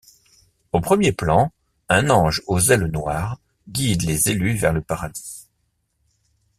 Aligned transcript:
Au 0.71 0.79
premier 0.81 1.11
plan, 1.11 1.51
un 1.87 2.09
ange 2.09 2.41
aux 2.47 2.59
ailes 2.59 2.87
noires 2.87 3.39
guide 3.69 4.01
les 4.01 4.29
élus 4.31 4.55
vers 4.55 4.73
le 4.73 4.81
paradis. 4.81 5.45